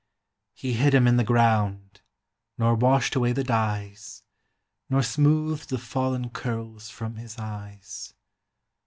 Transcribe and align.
He 0.55 0.73
hid 0.73 0.95
him 0.95 1.05
in 1.07 1.17
the 1.17 1.23
ground, 1.23 2.01
Nor 2.57 2.73
washed 2.73 3.13
away 3.13 3.33
the 3.33 3.43
dyes, 3.43 4.23
Nor 4.89 5.03
smoothed 5.03 5.69
the 5.69 5.77
fallen 5.77 6.31
curls 6.31 6.89
From 6.89 7.17
his 7.17 7.37
eyes. 7.37 8.11